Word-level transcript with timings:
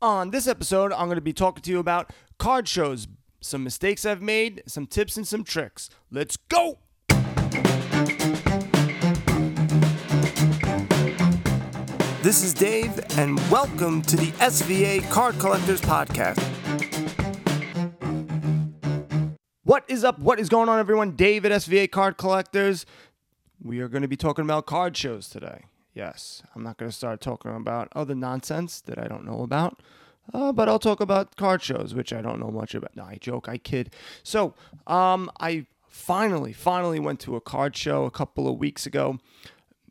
On 0.00 0.30
this 0.30 0.46
episode, 0.46 0.92
I'm 0.92 1.06
going 1.06 1.16
to 1.16 1.20
be 1.20 1.32
talking 1.32 1.60
to 1.60 1.70
you 1.72 1.80
about 1.80 2.12
card 2.38 2.68
shows, 2.68 3.08
some 3.40 3.64
mistakes 3.64 4.06
I've 4.06 4.22
made, 4.22 4.62
some 4.64 4.86
tips 4.86 5.16
and 5.16 5.26
some 5.26 5.42
tricks. 5.42 5.90
Let's 6.08 6.36
go! 6.36 6.78
This 12.22 12.44
is 12.44 12.54
Dave, 12.54 13.00
and 13.18 13.40
welcome 13.50 14.00
to 14.02 14.16
the 14.16 14.30
SVA 14.38 15.10
Card 15.10 15.36
Collectors 15.40 15.80
Podcast. 15.80 16.38
What 19.64 19.84
is 19.88 20.04
up? 20.04 20.20
What 20.20 20.38
is 20.38 20.48
going 20.48 20.68
on, 20.68 20.78
everyone? 20.78 21.16
Dave 21.16 21.44
at 21.44 21.50
SVA 21.50 21.90
Card 21.90 22.18
Collectors. 22.18 22.86
We 23.60 23.80
are 23.80 23.88
going 23.88 24.02
to 24.02 24.08
be 24.08 24.16
talking 24.16 24.44
about 24.44 24.64
card 24.64 24.96
shows 24.96 25.28
today. 25.28 25.64
Yes, 25.98 26.44
I'm 26.54 26.62
not 26.62 26.76
going 26.76 26.88
to 26.88 26.96
start 26.96 27.20
talking 27.20 27.56
about 27.56 27.88
other 27.92 28.14
nonsense 28.14 28.80
that 28.82 29.00
I 29.00 29.08
don't 29.08 29.24
know 29.24 29.42
about, 29.42 29.82
uh, 30.32 30.52
but 30.52 30.68
I'll 30.68 30.78
talk 30.78 31.00
about 31.00 31.34
card 31.34 31.60
shows, 31.60 31.92
which 31.92 32.12
I 32.12 32.22
don't 32.22 32.38
know 32.38 32.52
much 32.52 32.76
about. 32.76 32.94
No, 32.94 33.02
I 33.02 33.16
joke, 33.20 33.48
I 33.48 33.58
kid. 33.58 33.92
So, 34.22 34.54
um, 34.86 35.28
I 35.40 35.66
finally, 35.88 36.52
finally 36.52 37.00
went 37.00 37.18
to 37.22 37.34
a 37.34 37.40
card 37.40 37.76
show 37.76 38.04
a 38.04 38.12
couple 38.12 38.46
of 38.46 38.58
weeks 38.58 38.86
ago. 38.86 39.18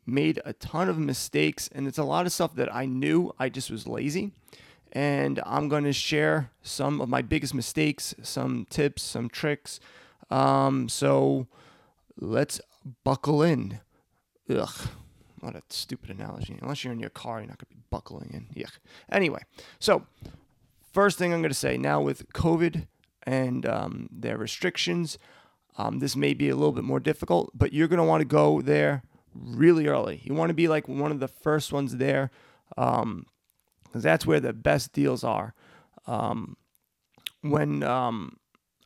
Made 0.06 0.40
a 0.46 0.54
ton 0.54 0.88
of 0.88 0.98
mistakes, 0.98 1.68
and 1.74 1.86
it's 1.86 1.98
a 1.98 2.04
lot 2.04 2.24
of 2.24 2.32
stuff 2.32 2.54
that 2.54 2.74
I 2.74 2.86
knew. 2.86 3.34
I 3.38 3.50
just 3.50 3.70
was 3.70 3.86
lazy. 3.86 4.32
And 4.90 5.42
I'm 5.44 5.68
going 5.68 5.84
to 5.84 5.92
share 5.92 6.50
some 6.62 7.02
of 7.02 7.10
my 7.10 7.20
biggest 7.20 7.52
mistakes, 7.52 8.14
some 8.22 8.66
tips, 8.70 9.02
some 9.02 9.28
tricks. 9.28 9.78
Um, 10.30 10.88
so 10.88 11.48
let's 12.16 12.62
buckle 13.04 13.42
in. 13.42 13.80
Ugh. 14.48 14.88
What 15.40 15.54
a 15.54 15.62
stupid 15.70 16.10
analogy. 16.10 16.58
Unless 16.60 16.84
you're 16.84 16.92
in 16.92 17.00
your 17.00 17.10
car, 17.10 17.38
you're 17.38 17.48
not 17.48 17.58
going 17.58 17.70
to 17.70 17.76
be 17.76 17.82
buckling 17.90 18.30
in. 18.32 18.46
Yeah. 18.54 18.66
Anyway, 19.10 19.40
so 19.78 20.06
first 20.92 21.18
thing 21.18 21.32
I'm 21.32 21.40
going 21.40 21.50
to 21.50 21.58
say 21.58 21.76
now 21.76 22.00
with 22.00 22.32
COVID 22.32 22.86
and 23.24 23.66
um, 23.66 24.08
their 24.10 24.36
restrictions, 24.36 25.18
um, 25.76 26.00
this 26.00 26.16
may 26.16 26.34
be 26.34 26.48
a 26.48 26.56
little 26.56 26.72
bit 26.72 26.84
more 26.84 27.00
difficult, 27.00 27.50
but 27.54 27.72
you're 27.72 27.88
going 27.88 27.98
to 27.98 28.04
want 28.04 28.20
to 28.20 28.26
go 28.26 28.60
there 28.60 29.02
really 29.34 29.86
early. 29.86 30.20
You 30.24 30.34
want 30.34 30.50
to 30.50 30.54
be 30.54 30.68
like 30.68 30.88
one 30.88 31.12
of 31.12 31.20
the 31.20 31.28
first 31.28 31.72
ones 31.72 31.96
there 31.96 32.30
because 32.70 33.02
um, 33.02 33.26
that's 33.94 34.26
where 34.26 34.40
the 34.40 34.52
best 34.52 34.92
deals 34.92 35.22
are. 35.22 35.54
Um, 36.06 36.56
when 37.42 37.82
um, 37.82 38.38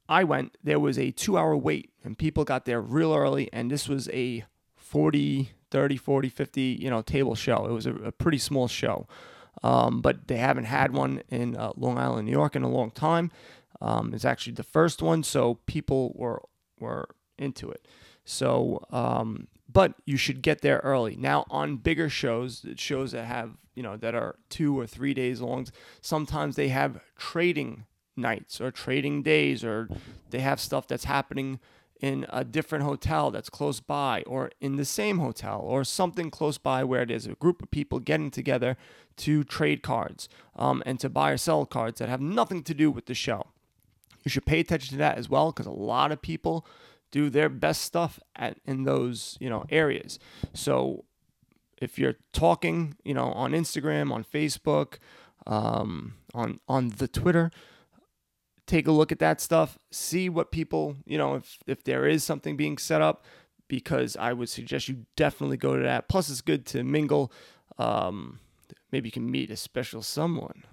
I 0.08 0.24
went, 0.24 0.56
there 0.62 0.78
was 0.78 0.98
a 0.98 1.10
two 1.10 1.38
hour 1.38 1.56
wait, 1.56 1.90
and 2.05 2.18
people 2.18 2.44
got 2.44 2.64
there 2.64 2.80
real 2.80 3.14
early, 3.14 3.50
and 3.52 3.70
this 3.70 3.88
was 3.88 4.08
a 4.10 4.44
40 4.77 5.52
30, 5.72 5.96
40, 5.96 6.28
50, 6.28 6.60
you 6.80 6.90
know, 6.90 7.02
table 7.02 7.34
show. 7.34 7.66
It 7.66 7.72
was 7.72 7.86
a, 7.86 7.94
a 7.96 8.12
pretty 8.12 8.38
small 8.38 8.68
show. 8.68 9.08
Um, 9.62 10.00
but 10.00 10.28
they 10.28 10.36
haven't 10.36 10.64
had 10.64 10.92
one 10.92 11.22
in 11.28 11.56
uh, 11.56 11.72
Long 11.76 11.98
Island, 11.98 12.26
New 12.26 12.32
York 12.32 12.54
in 12.54 12.62
a 12.62 12.68
long 12.68 12.90
time. 12.90 13.30
Um, 13.80 14.12
it's 14.14 14.24
actually 14.24 14.54
the 14.54 14.62
first 14.62 15.02
one, 15.02 15.22
so 15.24 15.58
people 15.66 16.12
were 16.14 16.42
were 16.78 17.08
into 17.38 17.70
it. 17.70 17.86
So, 18.24 18.84
um, 18.90 19.48
but 19.70 19.94
you 20.04 20.16
should 20.16 20.42
get 20.42 20.60
there 20.60 20.80
early. 20.84 21.16
Now, 21.16 21.44
on 21.50 21.76
bigger 21.76 22.08
shows, 22.08 22.64
shows 22.76 23.12
that 23.12 23.24
have 23.24 23.56
you 23.74 23.82
know 23.82 23.96
that 23.96 24.14
are 24.14 24.36
two 24.48 24.78
or 24.78 24.86
three 24.86 25.14
days 25.14 25.40
long, 25.40 25.66
sometimes 26.00 26.56
they 26.56 26.68
have 26.68 27.00
trading 27.16 27.86
nights 28.16 28.60
or 28.60 28.70
trading 28.70 29.22
days, 29.22 29.64
or 29.64 29.88
they 30.30 30.40
have 30.40 30.60
stuff 30.60 30.86
that's 30.86 31.04
happening 31.04 31.58
in 32.03 32.27
a 32.31 32.45
different 32.45 32.84
hotel 32.84 33.31
that's 33.31 33.48
close 33.48 33.78
by 33.78 34.22
or 34.27 34.50
in 34.61 34.75
the 34.75 34.84
same 34.84 35.20
hotel 35.20 35.61
or 35.61 35.84
something 35.84 36.31
close 36.31 36.58
by 36.58 36.83
where 36.83 37.06
there's 37.06 37.27
a 37.27 37.34
group 37.34 37.62
of 37.62 37.70
people 37.70 38.00
getting 38.00 38.31
together 38.31 38.77
to 39.17 39.45
trade 39.45 39.83
cards 39.83 40.28
um, 40.56 40.83
and 40.84 40.98
to 40.98 41.08
buy 41.08 41.30
or 41.30 41.36
sell 41.36 41.64
cards 41.64 42.00
that 42.00 42.08
have 42.08 42.20
nothing 42.20 42.62
to 42.64 42.75
do 42.75 42.91
with 42.91 43.06
the 43.06 43.14
show. 43.14 43.47
You 44.25 44.30
should 44.30 44.45
pay 44.45 44.58
attention 44.61 44.91
to 44.91 44.98
that 44.98 45.17
as 45.17 45.29
well 45.29 45.52
because 45.52 45.67
a 45.67 45.70
lot 45.70 46.11
of 46.11 46.20
people 46.20 46.67
do 47.12 47.30
their 47.30 47.48
best 47.48 47.83
stuff 47.83 48.18
at 48.35 48.58
in 48.67 48.83
those 48.85 49.36
you 49.41 49.48
know 49.48 49.64
areas. 49.70 50.18
So 50.55 51.05
if 51.80 51.98
you're 51.98 52.17
talking, 52.33 52.96
you 53.05 53.14
know, 53.14 53.33
on 53.33 53.52
Instagram, 53.52 54.12
on 54.12 54.24
Facebook, 54.24 54.95
um, 55.46 56.14
on 56.35 56.61
on 56.68 56.91
the 56.91 57.08
Twitter, 57.08 57.51
take 58.72 58.86
a 58.86 58.92
look 58.92 59.12
at 59.12 59.18
that 59.18 59.38
stuff, 59.38 59.78
see 59.90 60.30
what 60.30 60.50
people, 60.50 60.96
you 61.05 61.18
know, 61.18 61.34
if 61.34 61.58
if 61.66 61.84
there 61.84 62.06
is 62.06 62.24
something 62.24 62.56
being 62.56 62.78
set 62.78 63.02
up, 63.02 63.22
because 63.68 64.16
I 64.16 64.33
would 64.33 64.48
suggest 64.48 64.88
you 64.88 65.05
definitely 65.14 65.58
go 65.58 65.77
to 65.77 65.83
that. 65.83 66.08
Plus, 66.08 66.30
it's 66.30 66.40
good 66.40 66.64
to 66.66 66.82
mingle. 66.82 67.30
Um, 67.78 68.40
maybe 68.90 69.08
you 69.08 69.12
can 69.12 69.30
meet 69.30 69.50
a 69.50 69.56
special 69.56 70.00
someone, 70.00 70.64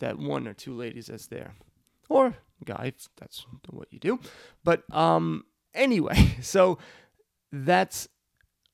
that 0.00 0.18
one 0.18 0.48
or 0.48 0.54
two 0.54 0.74
ladies 0.74 1.06
that's 1.06 1.28
there, 1.28 1.54
or 2.08 2.34
guy. 2.64 2.92
If 2.96 3.08
that's 3.16 3.46
what 3.70 3.92
you 3.92 4.00
do. 4.00 4.18
But 4.64 4.82
um, 4.92 5.44
anyway, 5.72 6.36
so 6.42 6.78
that's 7.52 8.08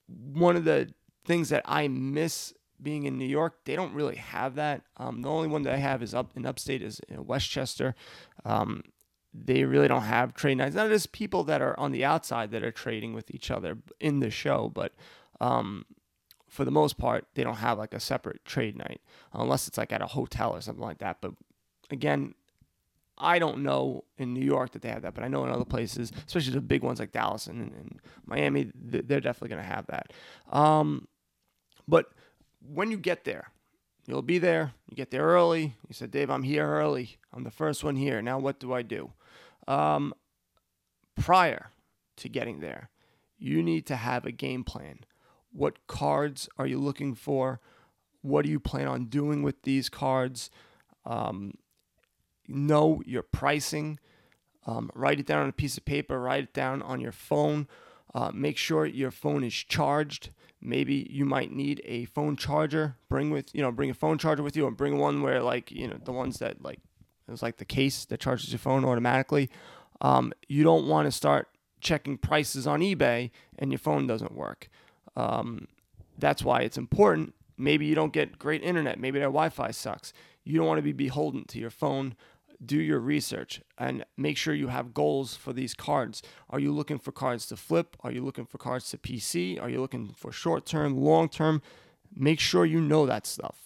one 0.08 0.56
of 0.56 0.64
the 0.64 0.94
things 1.26 1.50
that 1.50 1.62
I 1.66 1.88
miss 1.88 2.54
being 2.82 3.04
in 3.04 3.18
New 3.18 3.26
York, 3.26 3.64
they 3.64 3.76
don't 3.76 3.94
really 3.94 4.16
have 4.16 4.54
that. 4.56 4.82
Um, 4.96 5.22
the 5.22 5.28
only 5.28 5.48
one 5.48 5.62
that 5.62 5.74
I 5.74 5.78
have 5.78 6.02
is 6.02 6.14
up 6.14 6.32
in 6.36 6.46
upstate 6.46 6.82
is 6.82 7.00
in 7.08 7.26
Westchester. 7.26 7.94
Um, 8.44 8.82
they 9.34 9.64
really 9.64 9.88
don't 9.88 10.02
have 10.02 10.34
trade 10.34 10.58
nights. 10.58 10.74
Not 10.74 10.88
just 10.88 11.12
people 11.12 11.44
that 11.44 11.62
are 11.62 11.78
on 11.78 11.92
the 11.92 12.04
outside 12.04 12.50
that 12.50 12.62
are 12.62 12.70
trading 12.72 13.14
with 13.14 13.30
each 13.30 13.50
other 13.50 13.78
in 13.98 14.20
the 14.20 14.30
show, 14.30 14.70
but 14.72 14.92
um, 15.40 15.86
for 16.48 16.64
the 16.64 16.70
most 16.70 16.98
part, 16.98 17.26
they 17.34 17.42
don't 17.42 17.56
have 17.56 17.78
like 17.78 17.94
a 17.94 18.00
separate 18.00 18.44
trade 18.44 18.76
night 18.76 19.00
unless 19.32 19.66
it's 19.66 19.78
like 19.78 19.92
at 19.92 20.02
a 20.02 20.06
hotel 20.06 20.52
or 20.52 20.60
something 20.60 20.84
like 20.84 20.98
that. 20.98 21.18
But 21.22 21.32
again, 21.90 22.34
I 23.16 23.38
don't 23.38 23.62
know 23.62 24.04
in 24.18 24.34
New 24.34 24.44
York 24.44 24.72
that 24.72 24.82
they 24.82 24.88
have 24.88 25.02
that, 25.02 25.14
but 25.14 25.24
I 25.24 25.28
know 25.28 25.44
in 25.44 25.50
other 25.50 25.64
places, 25.64 26.12
especially 26.26 26.52
the 26.52 26.60
big 26.60 26.82
ones 26.82 26.98
like 26.98 27.12
Dallas 27.12 27.46
and, 27.46 27.72
and 27.72 28.00
Miami, 28.26 28.70
they're 28.74 29.20
definitely 29.20 29.48
going 29.48 29.62
to 29.62 29.74
have 29.74 29.86
that. 29.86 30.12
Um, 30.50 31.08
but 31.88 32.06
when 32.66 32.90
you 32.90 32.96
get 32.96 33.24
there, 33.24 33.48
you'll 34.06 34.22
be 34.22 34.38
there. 34.38 34.74
You 34.88 34.96
get 34.96 35.10
there 35.10 35.24
early. 35.24 35.76
You 35.88 35.94
said, 35.94 36.10
Dave, 36.10 36.30
I'm 36.30 36.42
here 36.42 36.66
early. 36.66 37.16
I'm 37.32 37.44
the 37.44 37.50
first 37.50 37.82
one 37.84 37.96
here. 37.96 38.20
Now, 38.22 38.38
what 38.38 38.60
do 38.60 38.72
I 38.72 38.82
do? 38.82 39.12
Um, 39.66 40.14
prior 41.14 41.70
to 42.16 42.28
getting 42.28 42.60
there, 42.60 42.90
you 43.38 43.62
need 43.62 43.86
to 43.86 43.96
have 43.96 44.24
a 44.24 44.32
game 44.32 44.64
plan. 44.64 45.00
What 45.52 45.86
cards 45.86 46.48
are 46.58 46.66
you 46.66 46.78
looking 46.78 47.14
for? 47.14 47.60
What 48.22 48.44
do 48.44 48.50
you 48.50 48.60
plan 48.60 48.86
on 48.86 49.06
doing 49.06 49.42
with 49.42 49.62
these 49.62 49.88
cards? 49.88 50.50
Um, 51.04 51.54
know 52.48 53.02
your 53.04 53.22
pricing. 53.22 53.98
Um, 54.66 54.90
write 54.94 55.18
it 55.18 55.26
down 55.26 55.42
on 55.42 55.48
a 55.48 55.52
piece 55.52 55.76
of 55.76 55.84
paper, 55.84 56.20
write 56.20 56.44
it 56.44 56.54
down 56.54 56.82
on 56.82 57.00
your 57.00 57.12
phone. 57.12 57.66
Uh, 58.14 58.30
make 58.32 58.58
sure 58.58 58.84
your 58.86 59.10
phone 59.10 59.42
is 59.42 59.54
charged. 59.54 60.30
Maybe 60.60 61.08
you 61.10 61.24
might 61.24 61.50
need 61.50 61.80
a 61.84 62.04
phone 62.06 62.36
charger. 62.36 62.96
Bring 63.08 63.30
with 63.30 63.54
you 63.54 63.62
know 63.62 63.72
bring 63.72 63.90
a 63.90 63.94
phone 63.94 64.18
charger 64.18 64.42
with 64.42 64.56
you, 64.56 64.64
or 64.66 64.70
bring 64.70 64.98
one 64.98 65.22
where 65.22 65.42
like 65.42 65.70
you 65.70 65.88
know 65.88 65.98
the 66.04 66.12
ones 66.12 66.38
that 66.38 66.62
like 66.62 66.78
it's 67.28 67.42
like 67.42 67.56
the 67.56 67.64
case 67.64 68.04
that 68.06 68.20
charges 68.20 68.50
your 68.50 68.58
phone 68.58 68.84
automatically. 68.84 69.50
Um, 70.00 70.32
you 70.48 70.64
don't 70.64 70.86
want 70.86 71.06
to 71.06 71.12
start 71.12 71.48
checking 71.80 72.18
prices 72.18 72.66
on 72.66 72.80
eBay 72.80 73.30
and 73.58 73.70
your 73.70 73.78
phone 73.78 74.06
doesn't 74.06 74.34
work. 74.34 74.68
Um, 75.16 75.68
that's 76.18 76.42
why 76.42 76.60
it's 76.60 76.78
important. 76.78 77.34
Maybe 77.56 77.86
you 77.86 77.94
don't 77.94 78.12
get 78.12 78.38
great 78.38 78.62
internet. 78.62 78.98
Maybe 78.98 79.18
their 79.18 79.28
Wi-Fi 79.28 79.70
sucks. 79.70 80.12
You 80.44 80.58
don't 80.58 80.66
want 80.66 80.78
to 80.78 80.82
be 80.82 80.92
beholden 80.92 81.44
to 81.46 81.58
your 81.58 81.70
phone 81.70 82.14
do 82.64 82.80
your 82.80 83.00
research 83.00 83.60
and 83.78 84.04
make 84.16 84.36
sure 84.36 84.54
you 84.54 84.68
have 84.68 84.94
goals 84.94 85.36
for 85.36 85.52
these 85.52 85.74
cards. 85.74 86.22
Are 86.50 86.58
you 86.58 86.72
looking 86.72 86.98
for 86.98 87.12
cards 87.12 87.46
to 87.46 87.56
flip? 87.56 87.96
Are 88.00 88.12
you 88.12 88.24
looking 88.24 88.46
for 88.46 88.58
cards 88.58 88.90
to 88.90 88.98
PC? 88.98 89.60
Are 89.60 89.68
you 89.68 89.80
looking 89.80 90.14
for 90.16 90.32
short 90.32 90.66
term, 90.66 90.96
long 90.96 91.28
term? 91.28 91.62
Make 92.14 92.40
sure 92.40 92.64
you 92.64 92.80
know 92.80 93.06
that 93.06 93.26
stuff. 93.26 93.56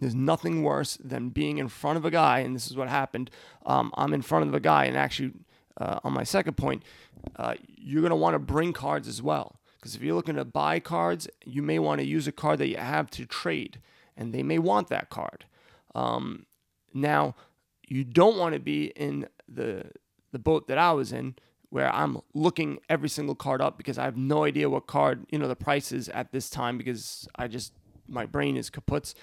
There's 0.00 0.14
nothing 0.14 0.62
worse 0.62 0.96
than 1.02 1.30
being 1.30 1.58
in 1.58 1.68
front 1.68 1.96
of 1.96 2.04
a 2.04 2.10
guy, 2.10 2.40
and 2.40 2.54
this 2.54 2.70
is 2.70 2.76
what 2.76 2.88
happened. 2.88 3.30
Um, 3.66 3.92
I'm 3.94 4.14
in 4.14 4.22
front 4.22 4.46
of 4.46 4.54
a 4.54 4.60
guy, 4.60 4.84
and 4.84 4.96
actually, 4.96 5.32
uh, 5.80 5.98
on 6.04 6.12
my 6.12 6.22
second 6.22 6.56
point, 6.56 6.84
uh, 7.36 7.54
you're 7.76 8.02
going 8.02 8.10
to 8.10 8.16
want 8.16 8.34
to 8.34 8.38
bring 8.38 8.72
cards 8.72 9.08
as 9.08 9.20
well. 9.20 9.58
Because 9.76 9.94
if 9.94 10.02
you're 10.02 10.14
looking 10.14 10.36
to 10.36 10.44
buy 10.44 10.80
cards, 10.80 11.28
you 11.44 11.62
may 11.62 11.78
want 11.78 12.00
to 12.00 12.06
use 12.06 12.28
a 12.28 12.32
card 12.32 12.58
that 12.60 12.68
you 12.68 12.76
have 12.76 13.10
to 13.10 13.26
trade, 13.26 13.80
and 14.16 14.32
they 14.32 14.42
may 14.42 14.58
want 14.58 14.88
that 14.88 15.10
card. 15.10 15.46
Um, 15.94 16.46
now, 16.94 17.34
you 17.90 18.04
don't 18.04 18.38
want 18.38 18.54
to 18.54 18.60
be 18.60 18.86
in 18.86 19.28
the 19.48 19.84
the 20.32 20.38
boat 20.38 20.68
that 20.68 20.78
I 20.78 20.92
was 20.92 21.12
in 21.12 21.34
where 21.70 21.92
I'm 21.92 22.18
looking 22.34 22.78
every 22.88 23.08
single 23.08 23.34
card 23.34 23.60
up 23.60 23.76
because 23.76 23.98
I 23.98 24.04
have 24.04 24.16
no 24.16 24.44
idea 24.44 24.70
what 24.70 24.86
card, 24.86 25.26
you 25.30 25.38
know, 25.38 25.48
the 25.48 25.56
price 25.56 25.92
is 25.92 26.08
at 26.10 26.32
this 26.32 26.48
time 26.48 26.78
because 26.78 27.28
I 27.36 27.46
just 27.46 27.72
my 28.06 28.24
brain 28.24 28.56
is 28.56 28.70
kaputs. 28.70 29.14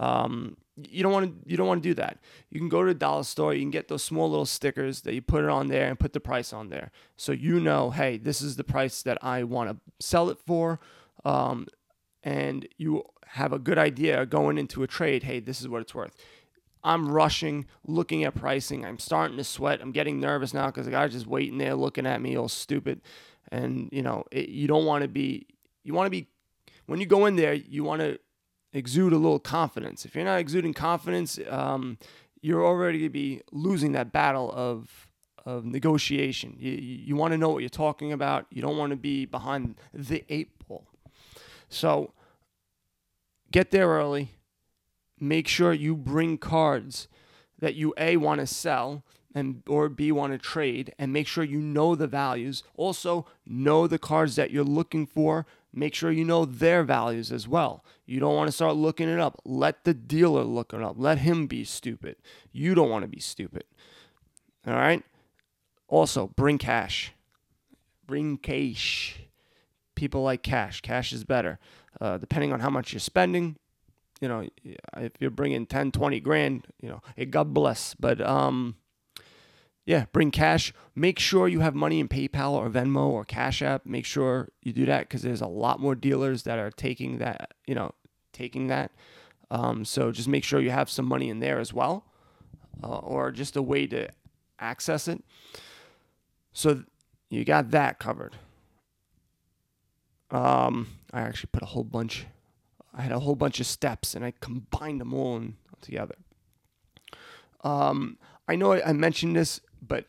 Um, 0.00 0.56
you 0.76 1.02
don't 1.02 1.12
want 1.12 1.26
to 1.26 1.50
you 1.50 1.56
don't 1.56 1.68
want 1.68 1.82
to 1.82 1.88
do 1.88 1.94
that. 1.94 2.18
You 2.50 2.58
can 2.58 2.68
go 2.68 2.82
to 2.82 2.90
a 2.90 2.94
dollar 2.94 3.22
store, 3.22 3.54
you 3.54 3.60
can 3.60 3.70
get 3.70 3.88
those 3.88 4.02
small 4.02 4.28
little 4.28 4.46
stickers 4.46 5.02
that 5.02 5.14
you 5.14 5.22
put 5.22 5.44
it 5.44 5.50
on 5.50 5.68
there 5.68 5.88
and 5.88 5.98
put 5.98 6.12
the 6.12 6.20
price 6.20 6.52
on 6.52 6.70
there. 6.70 6.90
So 7.16 7.30
you 7.32 7.60
know, 7.60 7.90
hey, 7.90 8.16
this 8.16 8.40
is 8.40 8.56
the 8.56 8.64
price 8.64 9.02
that 9.02 9.18
I 9.22 9.44
want 9.44 9.70
to 9.70 9.76
sell 10.04 10.30
it 10.30 10.38
for. 10.44 10.80
Um, 11.24 11.68
and 12.24 12.66
you 12.78 13.04
have 13.26 13.52
a 13.52 13.58
good 13.58 13.78
idea 13.78 14.26
going 14.26 14.58
into 14.58 14.82
a 14.82 14.86
trade, 14.86 15.24
hey, 15.24 15.40
this 15.40 15.60
is 15.60 15.68
what 15.68 15.82
it's 15.82 15.94
worth. 15.94 16.16
I'm 16.84 17.08
rushing, 17.08 17.66
looking 17.86 18.24
at 18.24 18.34
pricing. 18.34 18.84
I'm 18.84 18.98
starting 18.98 19.36
to 19.36 19.44
sweat. 19.44 19.80
I'm 19.80 19.92
getting 19.92 20.18
nervous 20.18 20.52
now 20.52 20.66
because 20.66 20.86
the 20.86 20.90
guy's 20.90 21.12
just 21.12 21.26
waiting 21.26 21.58
there 21.58 21.74
looking 21.74 22.06
at 22.06 22.20
me 22.20 22.36
all 22.36 22.48
stupid. 22.48 23.00
And, 23.50 23.88
you 23.92 24.02
know, 24.02 24.24
it, 24.30 24.48
you 24.48 24.66
don't 24.66 24.84
want 24.84 25.02
to 25.02 25.08
be, 25.08 25.46
you 25.84 25.94
want 25.94 26.06
to 26.06 26.10
be, 26.10 26.28
when 26.86 27.00
you 27.00 27.06
go 27.06 27.26
in 27.26 27.36
there, 27.36 27.52
you 27.52 27.84
want 27.84 28.00
to 28.00 28.18
exude 28.72 29.12
a 29.12 29.16
little 29.16 29.38
confidence. 29.38 30.04
If 30.04 30.14
you're 30.14 30.24
not 30.24 30.38
exuding 30.38 30.74
confidence, 30.74 31.38
um, 31.48 31.98
you're 32.40 32.64
already 32.64 32.98
going 32.98 33.10
to 33.10 33.12
be 33.12 33.42
losing 33.52 33.92
that 33.92 34.10
battle 34.10 34.50
of, 34.50 35.08
of 35.44 35.64
negotiation. 35.64 36.56
You, 36.58 36.72
you 36.72 37.16
want 37.16 37.32
to 37.32 37.38
know 37.38 37.50
what 37.50 37.58
you're 37.58 37.68
talking 37.68 38.12
about. 38.12 38.46
You 38.50 38.62
don't 38.62 38.76
want 38.76 38.90
to 38.90 38.96
be 38.96 39.26
behind 39.26 39.76
the 39.92 40.24
eight 40.28 40.50
ball. 40.66 40.86
So 41.68 42.12
get 43.50 43.70
there 43.70 43.88
early. 43.88 44.32
Make 45.22 45.46
sure 45.46 45.72
you 45.72 45.94
bring 45.94 46.36
cards 46.36 47.06
that 47.60 47.76
you 47.76 47.94
A 47.96 48.16
want 48.16 48.40
to 48.40 48.46
sell 48.46 49.04
and 49.32 49.62
or 49.68 49.88
B 49.88 50.10
want 50.10 50.32
to 50.32 50.38
trade 50.38 50.92
and 50.98 51.12
make 51.12 51.28
sure 51.28 51.44
you 51.44 51.60
know 51.60 51.94
the 51.94 52.08
values. 52.08 52.64
Also, 52.76 53.26
know 53.46 53.86
the 53.86 54.00
cards 54.00 54.34
that 54.34 54.50
you're 54.50 54.64
looking 54.64 55.06
for. 55.06 55.46
Make 55.72 55.94
sure 55.94 56.10
you 56.10 56.24
know 56.24 56.44
their 56.44 56.82
values 56.82 57.30
as 57.30 57.46
well. 57.46 57.84
You 58.04 58.18
don't 58.18 58.34
want 58.34 58.48
to 58.48 58.52
start 58.52 58.74
looking 58.74 59.08
it 59.08 59.20
up. 59.20 59.40
Let 59.44 59.84
the 59.84 59.94
dealer 59.94 60.42
look 60.42 60.74
it 60.74 60.82
up. 60.82 60.96
Let 60.98 61.18
him 61.18 61.46
be 61.46 61.62
stupid. 61.62 62.16
You 62.50 62.74
don't 62.74 62.90
want 62.90 63.04
to 63.04 63.08
be 63.08 63.20
stupid. 63.20 63.62
All 64.66 64.74
right? 64.74 65.04
Also, 65.86 66.32
bring 66.34 66.58
cash. 66.58 67.12
Bring 68.08 68.38
cash. 68.38 69.20
People 69.94 70.24
like 70.24 70.42
cash. 70.42 70.80
Cash 70.80 71.12
is 71.12 71.22
better. 71.22 71.60
Uh, 72.00 72.18
depending 72.18 72.52
on 72.52 72.58
how 72.58 72.70
much 72.70 72.92
you're 72.92 72.98
spending, 72.98 73.56
you 74.22 74.28
know, 74.28 74.46
if 74.96 75.12
you're 75.18 75.30
bringing 75.30 75.66
10, 75.66 75.90
20 75.90 76.20
grand, 76.20 76.68
you 76.80 76.88
know, 76.88 77.02
hey, 77.16 77.24
God 77.24 77.52
bless. 77.52 77.94
But, 77.94 78.20
um, 78.20 78.76
yeah, 79.84 80.04
bring 80.12 80.30
cash. 80.30 80.72
Make 80.94 81.18
sure 81.18 81.48
you 81.48 81.58
have 81.58 81.74
money 81.74 81.98
in 81.98 82.08
PayPal 82.08 82.52
or 82.52 82.70
Venmo 82.70 83.08
or 83.08 83.24
Cash 83.24 83.62
App. 83.62 83.84
Make 83.84 84.06
sure 84.06 84.50
you 84.62 84.72
do 84.72 84.86
that 84.86 85.08
because 85.08 85.22
there's 85.22 85.40
a 85.40 85.48
lot 85.48 85.80
more 85.80 85.96
dealers 85.96 86.44
that 86.44 86.60
are 86.60 86.70
taking 86.70 87.18
that, 87.18 87.52
you 87.66 87.74
know, 87.74 87.94
taking 88.32 88.68
that. 88.68 88.92
Um, 89.50 89.84
so 89.84 90.12
just 90.12 90.28
make 90.28 90.44
sure 90.44 90.60
you 90.60 90.70
have 90.70 90.88
some 90.88 91.04
money 91.04 91.28
in 91.28 91.40
there 91.40 91.58
as 91.58 91.72
well, 91.72 92.04
uh, 92.82 92.98
or 92.98 93.32
just 93.32 93.56
a 93.56 93.62
way 93.62 93.88
to 93.88 94.08
access 94.60 95.08
it. 95.08 95.20
So 96.52 96.84
you 97.28 97.44
got 97.44 97.72
that 97.72 97.98
covered. 97.98 98.36
Um, 100.30 100.86
I 101.12 101.22
actually 101.22 101.50
put 101.50 101.64
a 101.64 101.66
whole 101.66 101.84
bunch. 101.84 102.24
I 102.94 103.02
had 103.02 103.12
a 103.12 103.20
whole 103.20 103.36
bunch 103.36 103.60
of 103.60 103.66
steps, 103.66 104.14
and 104.14 104.24
I 104.24 104.32
combined 104.40 105.00
them 105.00 105.14
all 105.14 105.36
in, 105.36 105.56
together. 105.80 106.16
Um, 107.64 108.18
I 108.48 108.56
know 108.56 108.72
I 108.72 108.92
mentioned 108.92 109.36
this, 109.36 109.60
but 109.80 110.06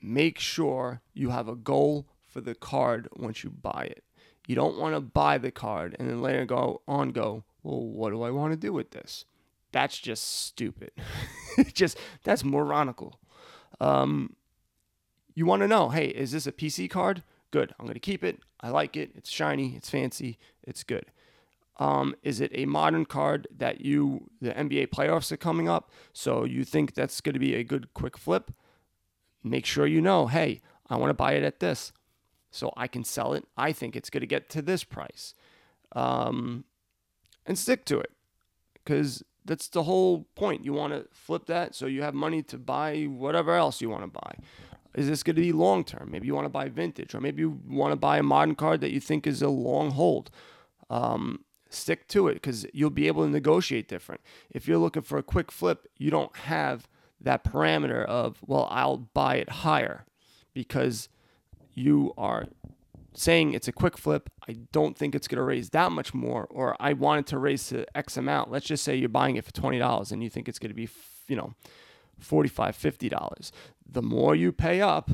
make 0.00 0.38
sure 0.38 1.00
you 1.12 1.30
have 1.30 1.48
a 1.48 1.56
goal 1.56 2.06
for 2.26 2.40
the 2.40 2.54
card 2.54 3.08
once 3.16 3.42
you 3.42 3.50
buy 3.50 3.88
it. 3.90 4.04
You 4.46 4.54
don't 4.54 4.78
want 4.78 4.94
to 4.94 5.00
buy 5.00 5.38
the 5.38 5.50
card 5.50 5.96
and 5.98 6.08
then 6.08 6.20
later 6.20 6.44
go 6.44 6.82
on 6.86 7.12
go, 7.12 7.44
well, 7.62 7.80
what 7.80 8.10
do 8.10 8.22
I 8.22 8.30
want 8.30 8.52
to 8.52 8.58
do 8.58 8.72
with 8.72 8.90
this? 8.90 9.24
That's 9.72 9.98
just 9.98 10.44
stupid. 10.44 10.92
just 11.72 11.98
that's 12.22 12.44
moronical. 12.44 13.18
Um, 13.80 14.36
you 15.34 15.46
want 15.46 15.62
to 15.62 15.68
know, 15.68 15.88
hey, 15.88 16.06
is 16.06 16.32
this 16.32 16.46
a 16.46 16.52
PC 16.52 16.90
card? 16.90 17.22
Good. 17.50 17.74
I'm 17.78 17.86
going 17.86 17.94
to 17.94 18.00
keep 18.00 18.22
it. 18.22 18.40
I 18.60 18.68
like 18.68 18.96
it. 18.96 19.12
It's 19.14 19.30
shiny. 19.30 19.74
It's 19.74 19.90
fancy. 19.90 20.38
It's 20.62 20.84
good. 20.84 21.06
Um, 21.78 22.14
is 22.22 22.40
it 22.40 22.52
a 22.54 22.66
modern 22.66 23.04
card 23.04 23.48
that 23.56 23.80
you, 23.80 24.30
the 24.40 24.50
NBA 24.50 24.88
playoffs 24.88 25.32
are 25.32 25.36
coming 25.36 25.68
up, 25.68 25.90
so 26.12 26.44
you 26.44 26.64
think 26.64 26.94
that's 26.94 27.20
going 27.20 27.32
to 27.32 27.40
be 27.40 27.54
a 27.54 27.64
good 27.64 27.92
quick 27.94 28.16
flip? 28.16 28.52
Make 29.42 29.66
sure 29.66 29.86
you 29.86 30.00
know, 30.00 30.28
hey, 30.28 30.62
I 30.88 30.96
want 30.96 31.10
to 31.10 31.14
buy 31.14 31.32
it 31.32 31.42
at 31.42 31.60
this, 31.60 31.92
so 32.50 32.72
I 32.76 32.86
can 32.86 33.02
sell 33.02 33.34
it. 33.34 33.44
I 33.56 33.72
think 33.72 33.96
it's 33.96 34.10
going 34.10 34.20
to 34.20 34.26
get 34.26 34.48
to 34.50 34.62
this 34.62 34.84
price, 34.84 35.34
um, 35.92 36.64
and 37.44 37.58
stick 37.58 37.84
to 37.86 37.98
it, 37.98 38.12
because 38.74 39.24
that's 39.44 39.66
the 39.68 39.82
whole 39.82 40.26
point. 40.36 40.64
You 40.64 40.72
want 40.72 40.92
to 40.92 41.06
flip 41.10 41.46
that 41.46 41.74
so 41.74 41.86
you 41.86 42.02
have 42.02 42.14
money 42.14 42.42
to 42.44 42.56
buy 42.56 43.02
whatever 43.02 43.54
else 43.54 43.80
you 43.80 43.90
want 43.90 44.04
to 44.04 44.08
buy. 44.08 44.36
Is 44.94 45.08
this 45.08 45.24
going 45.24 45.36
to 45.36 45.42
be 45.42 45.52
long 45.52 45.82
term? 45.82 46.10
Maybe 46.12 46.28
you 46.28 46.34
want 46.36 46.44
to 46.44 46.50
buy 46.50 46.68
vintage, 46.68 47.14
or 47.16 47.20
maybe 47.20 47.40
you 47.40 47.60
want 47.68 47.90
to 47.90 47.96
buy 47.96 48.18
a 48.18 48.22
modern 48.22 48.54
card 48.54 48.80
that 48.80 48.92
you 48.92 49.00
think 49.00 49.26
is 49.26 49.42
a 49.42 49.48
long 49.48 49.90
hold. 49.90 50.30
Um, 50.88 51.44
stick 51.74 52.08
to 52.08 52.28
it 52.28 52.34
because 52.34 52.66
you'll 52.72 52.90
be 52.90 53.06
able 53.06 53.24
to 53.24 53.30
negotiate 53.30 53.88
different. 53.88 54.20
If 54.50 54.66
you're 54.66 54.78
looking 54.78 55.02
for 55.02 55.18
a 55.18 55.22
quick 55.22 55.50
flip, 55.50 55.86
you 55.98 56.10
don't 56.10 56.34
have 56.36 56.88
that 57.20 57.44
parameter 57.44 58.04
of, 58.04 58.38
well, 58.46 58.68
I'll 58.70 58.96
buy 58.98 59.36
it 59.36 59.48
higher 59.48 60.06
because 60.52 61.08
you 61.74 62.12
are 62.16 62.46
saying 63.14 63.54
it's 63.54 63.68
a 63.68 63.72
quick 63.72 63.96
flip. 63.96 64.30
I 64.48 64.56
don't 64.72 64.96
think 64.96 65.14
it's 65.14 65.28
going 65.28 65.38
to 65.38 65.44
raise 65.44 65.70
that 65.70 65.92
much 65.92 66.12
more, 66.14 66.46
or 66.50 66.76
I 66.80 66.92
want 66.92 67.20
it 67.20 67.26
to 67.28 67.38
raise 67.38 67.68
to 67.68 67.86
X 67.96 68.16
amount. 68.16 68.50
Let's 68.50 68.66
just 68.66 68.84
say 68.84 68.96
you're 68.96 69.08
buying 69.08 69.36
it 69.36 69.44
for 69.44 69.52
$20 69.52 70.12
and 70.12 70.22
you 70.22 70.30
think 70.30 70.48
it's 70.48 70.58
going 70.58 70.70
to 70.70 70.74
be, 70.74 70.88
you 71.28 71.36
know, 71.36 71.54
$45, 72.22 72.50
$50. 72.50 73.50
The 73.90 74.02
more 74.02 74.34
you 74.34 74.52
pay 74.52 74.80
up, 74.80 75.10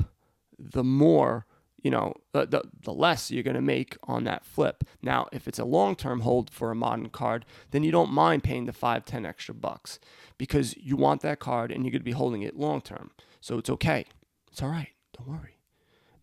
the 0.57 0.83
more, 0.83 1.45
you 1.81 1.91
know, 1.91 2.13
the, 2.31 2.45
the, 2.45 2.63
the 2.83 2.93
less 2.93 3.31
you're 3.31 3.43
going 3.43 3.55
to 3.55 3.61
make 3.61 3.97
on 4.03 4.23
that 4.25 4.45
flip. 4.45 4.83
Now, 5.01 5.27
if 5.31 5.47
it's 5.47 5.59
a 5.59 5.65
long 5.65 5.95
term 5.95 6.21
hold 6.21 6.49
for 6.49 6.71
a 6.71 6.75
modern 6.75 7.09
card, 7.09 7.45
then 7.71 7.83
you 7.83 7.91
don't 7.91 8.11
mind 8.11 8.43
paying 8.43 8.65
the 8.65 8.73
five, 8.73 9.05
10 9.05 9.25
extra 9.25 9.53
bucks 9.53 9.99
because 10.37 10.75
you 10.77 10.95
want 10.95 11.21
that 11.21 11.39
card 11.39 11.71
and 11.71 11.83
you're 11.83 11.91
going 11.91 12.01
to 12.01 12.05
be 12.05 12.11
holding 12.11 12.43
it 12.43 12.57
long 12.57 12.81
term. 12.81 13.11
So 13.39 13.57
it's 13.57 13.69
okay. 13.69 14.05
It's 14.51 14.61
all 14.61 14.69
right. 14.69 14.89
Don't 15.17 15.27
worry. 15.27 15.57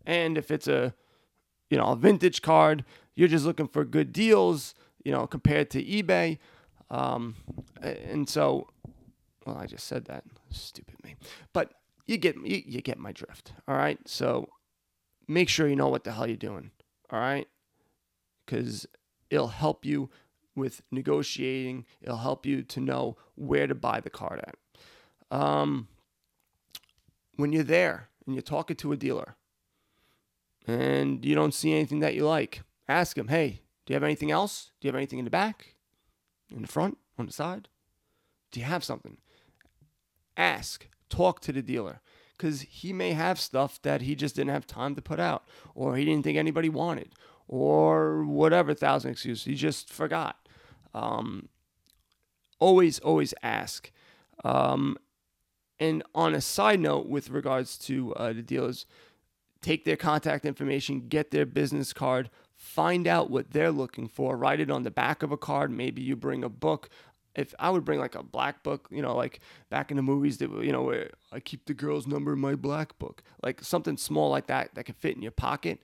And 0.07 0.39
if 0.39 0.51
it's 0.51 0.69
a, 0.69 0.95
you 1.71 1.77
know, 1.77 1.87
a 1.87 1.97
vintage 1.97 2.41
card, 2.41 2.85
you're 3.15 3.29
just 3.29 3.45
looking 3.45 3.69
for 3.69 3.85
good 3.85 4.13
deals, 4.13 4.75
you 5.05 5.13
know, 5.13 5.27
compared 5.27 5.71
to 5.71 5.85
eBay. 5.85 6.39
Um, 6.91 7.35
and 7.83 8.29
so 8.29 8.69
well, 9.49 9.57
I 9.57 9.67
just 9.67 9.87
said 9.87 10.05
that. 10.07 10.25
Stupid 10.51 11.03
me. 11.03 11.17
But 11.53 11.73
you 12.07 12.17
get 12.17 12.37
you, 12.37 12.63
you 12.65 12.81
get 12.83 12.99
my 12.99 13.13
drift. 13.13 13.53
All 13.67 13.77
right. 13.77 13.99
So 14.07 14.49
make 15.29 15.49
sure 15.49 15.69
you 15.69 15.77
know 15.77 15.89
what 15.89 16.05
the 16.05 16.13
hell 16.13 16.27
you're 16.27 16.37
doing. 16.37 16.71
All 17.11 17.21
right. 17.21 17.47
Because 18.45 18.87
it'll 19.31 19.49
help 19.49 19.85
you 19.85 20.11
with 20.57 20.83
negotiating. 20.91 21.85
It'll 22.01 22.17
help 22.17 22.47
you 22.47 22.63
to 22.63 22.81
know 22.81 23.17
where 23.37 23.67
to 23.67 23.75
buy 23.75 24.01
the 24.01 24.11
card 24.11 24.41
at. 24.41 24.57
Um, 25.37 25.89
when 27.37 27.53
you're 27.53 27.63
there 27.63 28.09
and 28.27 28.35
you're 28.35 28.43
talking 28.43 28.77
to 28.77 28.93
a 28.93 28.97
dealer 28.97 29.37
and 30.67 31.25
you 31.25 31.35
don't 31.35 31.55
see 31.55 31.73
anything 31.73 32.01
that 32.01 32.15
you 32.15 32.27
like, 32.27 32.63
ask 32.89 33.17
him, 33.17 33.29
hey, 33.29 33.61
do 33.87 33.93
you 33.93 33.95
have 33.95 34.03
anything 34.03 34.31
else? 34.31 34.73
Do 34.81 34.89
you 34.89 34.91
have 34.91 34.97
anything 34.97 35.19
in 35.19 35.25
the 35.25 35.31
back, 35.31 35.77
in 36.51 36.63
the 36.63 36.69
front, 36.69 36.99
on 37.19 37.27
the 37.27 37.33
side? 37.33 37.69
Do 38.51 38.61
you 38.61 38.67
have 38.67 38.83
something? 38.83 39.19
ask, 40.39 40.89
talk 41.11 41.41
to 41.41 41.53
the 41.53 41.61
dealer 41.61 42.01
because 42.39 42.63
he 42.63 42.93
may 42.93 43.13
have 43.13 43.41
stuff 43.41 43.83
that 43.83 44.03
he 44.03 44.15
just 44.15 44.37
didn't 44.37 44.53
have 44.53 44.67
time 44.67 44.95
to 44.95 45.03
put 45.03 45.19
out, 45.19 45.45
or 45.75 45.97
he 45.97 46.05
didn't 46.05 46.23
think 46.23 46.39
anybody 46.39 46.69
wanted, 46.69 47.11
or 47.49 48.25
whatever 48.25 48.73
thousand 48.73 49.11
excuses. 49.11 49.45
He 49.45 49.55
just 49.55 49.91
forgot. 49.91 50.49
Um, 50.95 51.49
always, 52.59 52.99
always 53.01 53.35
ask. 53.43 53.91
Um, 54.45 54.97
and 55.81 56.03
on 56.15 56.35
a 56.35 56.41
side 56.41 56.81
note, 56.81 57.07
with 57.07 57.31
regards 57.31 57.77
to 57.79 58.15
uh, 58.15 58.33
the 58.33 58.43
dealers, 58.43 58.87
take 59.61 59.85
their 59.85 59.97
contact 59.97 60.45
information, 60.45 61.09
get 61.09 61.31
their 61.31 61.47
business 61.47 61.93
card, 61.93 62.31
find 62.55 63.07
out 63.07 63.31
what 63.31 63.53
they're 63.53 63.73
looking 63.73 64.09
for, 64.09 64.37
write 64.37 64.61
it 64.61 64.71
on 64.71 64.83
the 64.83 64.91
back 64.91 65.23
of 65.23 65.33
a 65.33 65.37
card. 65.37 65.71
Maybe 65.71 66.03
you 66.03 66.17
bring 66.17 66.43
a 66.43 66.49
book, 66.49 66.89
if 67.39 67.55
I 67.61 67.71
would 67.71 67.85
bring 67.85 68.01
like 68.01 68.17
a 68.17 68.23
black 68.23 68.65
book, 68.65 68.89
you 68.91 69.01
know, 69.01 69.15
like 69.15 69.39
back 69.71 69.93
in 69.93 69.97
the 69.97 70.03
movies 70.03 70.39
that 70.39 70.51
you 70.51 70.73
know 70.73 70.83
where 70.83 71.11
I 71.31 71.39
keep 71.39 71.67
the 71.67 71.73
girl's 71.73 72.07
number 72.07 72.33
in 72.33 72.41
my 72.41 72.57
black 72.57 72.99
book, 72.99 73.23
like 73.43 73.63
something 73.63 73.97
small 73.97 74.29
like 74.31 74.49
that 74.49 74.75
that 74.75 74.85
can 74.85 74.97
fit 74.97 75.15
in 75.15 75.23
your 75.23 75.31
pocket. 75.31 75.79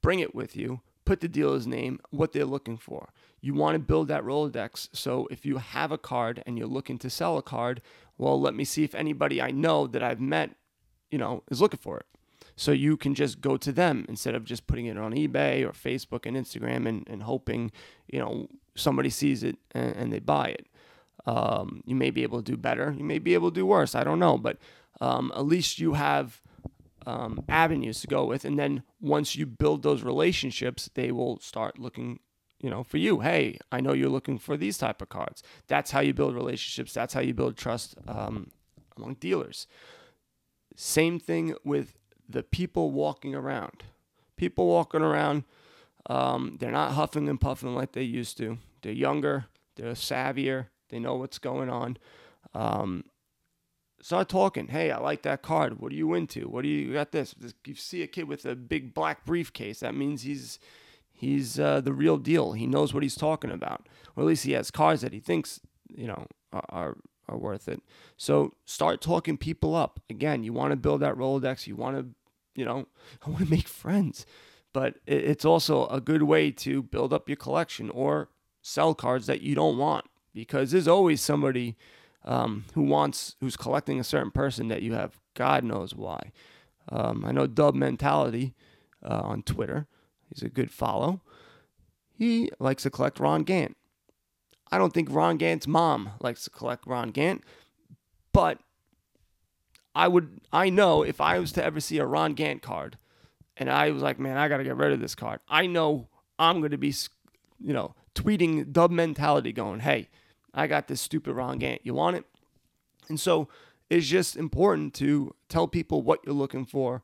Bring 0.00 0.20
it 0.20 0.36
with 0.36 0.56
you. 0.56 0.80
Put 1.04 1.20
the 1.20 1.28
dealer's 1.28 1.66
name, 1.66 1.98
what 2.10 2.32
they're 2.32 2.44
looking 2.44 2.76
for. 2.76 3.08
You 3.40 3.54
want 3.54 3.74
to 3.74 3.80
build 3.80 4.08
that 4.08 4.22
Rolodex. 4.22 4.90
So 4.92 5.26
if 5.30 5.44
you 5.44 5.56
have 5.56 5.90
a 5.90 5.98
card 5.98 6.42
and 6.46 6.56
you're 6.56 6.68
looking 6.68 6.98
to 6.98 7.10
sell 7.10 7.36
a 7.36 7.42
card, 7.42 7.82
well, 8.16 8.40
let 8.40 8.54
me 8.54 8.64
see 8.64 8.84
if 8.84 8.94
anybody 8.94 9.42
I 9.42 9.50
know 9.50 9.86
that 9.88 10.02
I've 10.02 10.20
met, 10.20 10.50
you 11.10 11.18
know, 11.18 11.42
is 11.50 11.60
looking 11.60 11.80
for 11.80 11.98
it. 11.98 12.06
So 12.58 12.72
you 12.72 12.96
can 12.96 13.14
just 13.14 13.40
go 13.40 13.56
to 13.56 13.70
them 13.70 14.04
instead 14.08 14.34
of 14.34 14.44
just 14.44 14.66
putting 14.66 14.86
it 14.86 14.98
on 14.98 15.12
eBay 15.12 15.64
or 15.64 15.70
Facebook 15.70 16.26
and 16.26 16.36
Instagram 16.36 16.88
and, 16.88 17.06
and 17.08 17.22
hoping, 17.22 17.70
you 18.08 18.18
know, 18.18 18.48
somebody 18.74 19.10
sees 19.10 19.44
it 19.44 19.56
and, 19.70 19.94
and 19.94 20.12
they 20.12 20.18
buy 20.18 20.48
it. 20.48 20.66
Um, 21.24 21.84
you 21.86 21.94
may 21.94 22.10
be 22.10 22.24
able 22.24 22.42
to 22.42 22.50
do 22.50 22.56
better. 22.56 22.92
You 22.98 23.04
may 23.04 23.20
be 23.20 23.34
able 23.34 23.52
to 23.52 23.54
do 23.54 23.64
worse. 23.64 23.94
I 23.94 24.02
don't 24.02 24.18
know. 24.18 24.36
But 24.36 24.58
um, 25.00 25.30
at 25.36 25.46
least 25.46 25.78
you 25.78 25.92
have 25.92 26.42
um, 27.06 27.44
avenues 27.48 28.00
to 28.00 28.08
go 28.08 28.24
with. 28.24 28.44
And 28.44 28.58
then 28.58 28.82
once 29.00 29.36
you 29.36 29.46
build 29.46 29.84
those 29.84 30.02
relationships, 30.02 30.90
they 30.94 31.12
will 31.12 31.38
start 31.38 31.78
looking 31.78 32.18
you 32.60 32.70
know, 32.70 32.82
for 32.82 32.96
you. 32.96 33.20
Hey, 33.20 33.58
I 33.70 33.80
know 33.80 33.92
you're 33.92 34.08
looking 34.08 34.36
for 34.36 34.56
these 34.56 34.78
type 34.78 35.00
of 35.00 35.08
cards. 35.08 35.44
That's 35.68 35.92
how 35.92 36.00
you 36.00 36.12
build 36.12 36.34
relationships. 36.34 36.92
That's 36.92 37.14
how 37.14 37.20
you 37.20 37.34
build 37.34 37.56
trust 37.56 37.94
um, 38.08 38.50
among 38.96 39.14
dealers. 39.14 39.68
Same 40.74 41.20
thing 41.20 41.54
with 41.64 41.97
the 42.28 42.42
people 42.42 42.90
walking 42.90 43.34
around. 43.34 43.84
People 44.36 44.66
walking 44.66 45.02
around, 45.02 45.44
um, 46.08 46.56
they're 46.60 46.70
not 46.70 46.92
huffing 46.92 47.28
and 47.28 47.40
puffing 47.40 47.74
like 47.74 47.92
they 47.92 48.02
used 48.02 48.36
to. 48.38 48.58
They're 48.82 48.92
younger. 48.92 49.46
They're 49.76 49.92
savvier. 49.92 50.66
They 50.90 50.98
know 50.98 51.16
what's 51.16 51.38
going 51.38 51.68
on. 51.68 51.98
Um, 52.54 53.04
start 54.00 54.28
talking. 54.28 54.68
Hey, 54.68 54.90
I 54.90 54.98
like 54.98 55.22
that 55.22 55.42
card. 55.42 55.80
What 55.80 55.92
are 55.92 55.96
you 55.96 56.14
into? 56.14 56.48
What 56.48 56.62
do 56.62 56.68
you, 56.68 56.88
you 56.88 56.92
got? 56.92 57.12
This. 57.12 57.34
You 57.66 57.74
see 57.74 58.02
a 58.02 58.06
kid 58.06 58.28
with 58.28 58.44
a 58.44 58.54
big 58.54 58.94
black 58.94 59.24
briefcase. 59.24 59.80
That 59.80 59.94
means 59.94 60.22
he's 60.22 60.58
he's 61.12 61.58
uh, 61.58 61.80
the 61.80 61.92
real 61.92 62.16
deal. 62.16 62.52
He 62.52 62.66
knows 62.66 62.94
what 62.94 63.02
he's 63.02 63.16
talking 63.16 63.50
about, 63.50 63.88
or 64.16 64.22
at 64.22 64.26
least 64.26 64.44
he 64.44 64.52
has 64.52 64.70
cards 64.70 65.02
that 65.02 65.12
he 65.12 65.20
thinks 65.20 65.60
you 65.88 66.06
know 66.06 66.26
are, 66.52 66.64
are 66.68 66.96
are 67.28 67.38
worth 67.38 67.68
it. 67.68 67.82
So 68.16 68.54
start 68.64 69.00
talking 69.00 69.36
people 69.36 69.74
up. 69.74 70.00
Again, 70.08 70.44
you 70.44 70.52
want 70.52 70.72
to 70.72 70.76
build 70.76 71.00
that 71.00 71.14
Rolodex. 71.14 71.66
You 71.66 71.76
want 71.76 71.96
to, 71.96 72.06
you 72.54 72.64
know, 72.64 72.86
I 73.26 73.30
want 73.30 73.44
to 73.44 73.50
make 73.50 73.68
friends. 73.68 74.26
But 74.72 74.96
it's 75.06 75.44
also 75.44 75.86
a 75.88 76.00
good 76.00 76.22
way 76.22 76.50
to 76.50 76.82
build 76.82 77.12
up 77.12 77.28
your 77.28 77.36
collection 77.36 77.90
or 77.90 78.28
sell 78.62 78.94
cards 78.94 79.26
that 79.26 79.40
you 79.40 79.54
don't 79.54 79.78
want 79.78 80.04
because 80.34 80.70
there's 80.70 80.88
always 80.88 81.20
somebody 81.20 81.76
um, 82.24 82.64
who 82.74 82.82
wants, 82.82 83.36
who's 83.40 83.56
collecting 83.56 83.98
a 83.98 84.04
certain 84.04 84.30
person 84.30 84.68
that 84.68 84.82
you 84.82 84.92
have 84.92 85.18
God 85.34 85.64
knows 85.64 85.94
why. 85.94 86.32
Um, 86.90 87.24
I 87.24 87.32
know 87.32 87.46
Dub 87.46 87.74
Mentality 87.74 88.54
uh, 89.02 89.20
on 89.22 89.42
Twitter. 89.42 89.86
He's 90.28 90.42
a 90.42 90.48
good 90.48 90.70
follow. 90.70 91.22
He 92.12 92.50
likes 92.58 92.82
to 92.82 92.90
collect 92.90 93.20
Ron 93.20 93.44
Gant. 93.44 93.76
I 94.70 94.78
don't 94.78 94.92
think 94.92 95.08
Ron 95.10 95.36
Gant's 95.36 95.66
mom 95.66 96.10
likes 96.20 96.44
to 96.44 96.50
collect 96.50 96.86
Ron 96.86 97.10
Gant, 97.10 97.42
but 98.32 98.58
I 99.94 100.08
would 100.08 100.40
I 100.52 100.70
know 100.70 101.02
if 101.02 101.20
I 101.20 101.38
was 101.38 101.52
to 101.52 101.64
ever 101.64 101.80
see 101.80 101.98
a 101.98 102.06
Ron 102.06 102.34
Gant 102.34 102.62
card 102.62 102.98
and 103.56 103.70
I 103.70 103.90
was 103.90 104.02
like, 104.02 104.18
man, 104.18 104.36
I 104.36 104.48
got 104.48 104.58
to 104.58 104.64
get 104.64 104.76
rid 104.76 104.92
of 104.92 105.00
this 105.00 105.14
card. 105.14 105.40
I 105.48 105.66
know 105.66 106.08
I'm 106.38 106.60
going 106.60 106.70
to 106.70 106.78
be 106.78 106.94
you 107.60 107.72
know, 107.72 107.94
tweeting 108.14 108.72
dub 108.72 108.90
mentality 108.90 109.52
going, 109.52 109.80
"Hey, 109.80 110.08
I 110.54 110.66
got 110.66 110.88
this 110.88 111.00
stupid 111.00 111.34
Ron 111.34 111.58
Gant. 111.58 111.80
You 111.84 111.94
want 111.94 112.16
it?" 112.16 112.24
And 113.08 113.18
so 113.18 113.48
it's 113.90 114.06
just 114.06 114.36
important 114.36 114.94
to 114.94 115.34
tell 115.48 115.66
people 115.66 116.02
what 116.02 116.20
you're 116.24 116.34
looking 116.34 116.64
for 116.64 117.02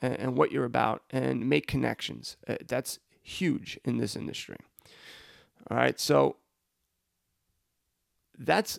and, 0.00 0.14
and 0.16 0.36
what 0.36 0.52
you're 0.52 0.64
about 0.64 1.02
and 1.10 1.48
make 1.48 1.66
connections. 1.66 2.36
Uh, 2.46 2.56
that's 2.66 2.98
huge 3.22 3.78
in 3.84 3.98
this 3.98 4.14
industry. 4.14 4.56
All 5.70 5.76
right, 5.76 5.98
so 5.98 6.36
that's 8.38 8.78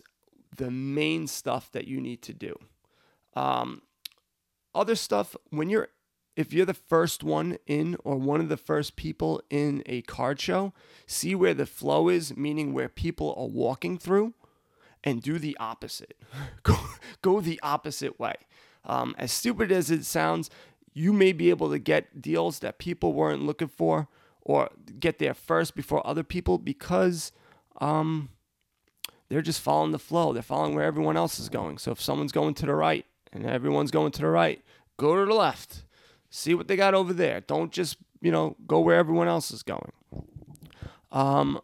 the 0.56 0.70
main 0.70 1.26
stuff 1.26 1.70
that 1.72 1.86
you 1.86 2.00
need 2.00 2.22
to 2.22 2.34
do. 2.34 2.58
Um, 3.34 3.82
other 4.74 4.94
stuff, 4.94 5.36
when 5.50 5.68
you're, 5.68 5.88
if 6.36 6.52
you're 6.52 6.66
the 6.66 6.74
first 6.74 7.24
one 7.24 7.58
in 7.66 7.96
or 8.04 8.16
one 8.16 8.40
of 8.40 8.48
the 8.48 8.56
first 8.56 8.96
people 8.96 9.42
in 9.50 9.82
a 9.86 10.02
card 10.02 10.40
show, 10.40 10.72
see 11.06 11.34
where 11.34 11.54
the 11.54 11.66
flow 11.66 12.08
is, 12.08 12.36
meaning 12.36 12.72
where 12.72 12.88
people 12.88 13.34
are 13.36 13.48
walking 13.48 13.98
through, 13.98 14.34
and 15.04 15.22
do 15.22 15.38
the 15.38 15.56
opposite. 15.58 16.16
go, 16.62 16.76
go 17.22 17.40
the 17.40 17.60
opposite 17.62 18.18
way. 18.18 18.34
Um, 18.84 19.14
as 19.18 19.32
stupid 19.32 19.70
as 19.70 19.90
it 19.90 20.04
sounds, 20.04 20.50
you 20.94 21.12
may 21.12 21.32
be 21.32 21.50
able 21.50 21.70
to 21.70 21.78
get 21.78 22.20
deals 22.20 22.60
that 22.60 22.78
people 22.78 23.12
weren't 23.12 23.42
looking 23.42 23.68
for 23.68 24.08
or 24.40 24.70
get 24.98 25.18
there 25.18 25.34
first 25.34 25.74
before 25.74 26.04
other 26.06 26.22
people 26.22 26.58
because 26.58 27.32
um, 27.80 28.30
they're 29.28 29.42
just 29.42 29.60
following 29.60 29.92
the 29.92 29.98
flow. 29.98 30.32
They're 30.32 30.42
following 30.42 30.74
where 30.74 30.84
everyone 30.84 31.16
else 31.16 31.38
is 31.38 31.48
going. 31.48 31.78
So 31.78 31.90
if 31.92 32.00
someone's 32.00 32.32
going 32.32 32.54
to 32.54 32.66
the 32.66 32.74
right 32.74 33.04
and 33.32 33.44
everyone's 33.44 33.90
going 33.90 34.12
to 34.12 34.22
the 34.22 34.28
right, 34.28 34.62
go 34.96 35.16
to 35.16 35.26
the 35.26 35.34
left. 35.34 35.84
See 36.30 36.54
what 36.54 36.68
they 36.68 36.76
got 36.76 36.94
over 36.94 37.12
there. 37.12 37.40
Don't 37.40 37.72
just, 37.72 37.96
you 38.20 38.32
know, 38.32 38.56
go 38.66 38.80
where 38.80 38.96
everyone 38.96 39.28
else 39.28 39.50
is 39.50 39.62
going. 39.62 39.92
Um, 41.10 41.60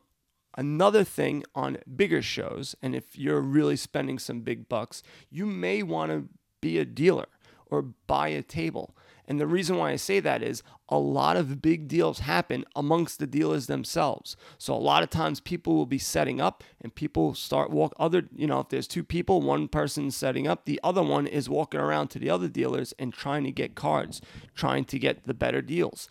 another 0.56 1.04
thing 1.04 1.44
on 1.54 1.78
bigger 1.97 2.23
shows, 2.23 2.75
and 2.83 2.94
if 2.94 3.18
you're 3.18 3.40
really 3.40 3.76
spending 3.76 4.18
some 4.18 4.40
big 4.40 4.68
bucks, 4.68 5.02
you 5.30 5.44
may 5.47 5.83
want 5.83 6.12
to 6.12 6.28
be 6.61 6.78
a 6.78 6.85
dealer 6.85 7.26
or 7.66 7.83
buy 7.83 8.28
a 8.28 8.42
table. 8.42 8.97
And 9.26 9.40
the 9.40 9.47
reason 9.47 9.76
why 9.76 9.90
I 9.90 9.97
say 9.97 10.21
that 10.21 10.43
is 10.43 10.62
a 10.88 10.99
lot 10.99 11.37
of 11.37 11.62
big 11.62 11.88
deals 11.88 12.21
happen 12.21 12.64
amongst 12.76 13.19
the 13.19 13.26
dealers 13.26 13.66
themselves. 13.66 14.37
So 14.59 14.75
a 14.75 14.76
lot 14.76 15.02
of 15.02 15.11
times 15.11 15.40
people 15.40 15.75
will 15.75 15.87
be 15.87 15.99
setting 15.99 16.40
up 16.40 16.62
and 16.81 16.95
people 16.95 17.35
start 17.35 17.71
walk 17.71 17.95
other, 17.99 18.28
you 18.35 18.47
know, 18.47 18.61
if 18.61 18.69
there's 18.69 18.88
two 18.88 19.04
people, 19.04 19.40
one 19.40 19.69
person's 19.69 20.16
setting 20.16 20.47
up, 20.47 20.64
the 20.64 20.81
other 20.85 21.02
one 21.02 21.26
is 21.26 21.49
walking 21.49 21.81
around 21.81 22.09
to 22.09 22.19
the 22.19 22.31
other 22.31 22.49
dealers 22.49 22.93
and 22.99 23.12
trying 23.12 23.45
to 23.45 23.52
get 23.52 23.75
cards, 23.75 24.21
trying 24.54 24.85
to 24.87 24.99
get 24.99 25.25
the 25.25 25.35
better 25.35 25.62
deals. 25.62 26.09